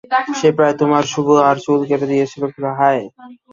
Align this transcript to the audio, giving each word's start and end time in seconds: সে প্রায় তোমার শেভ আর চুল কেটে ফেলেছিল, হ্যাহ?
সে 0.37 0.49
প্রায় 0.57 0.75
তোমার 0.79 1.03
শেভ 1.11 1.27
আর 1.49 1.57
চুল 1.63 1.79
কেটে 1.89 2.05
ফেলেছিল, 2.11 2.43
হ্যাহ? 2.71 2.97